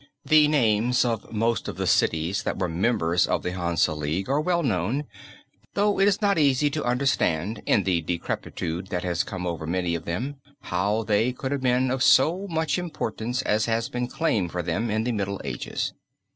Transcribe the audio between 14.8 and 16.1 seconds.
in the Middle Ages.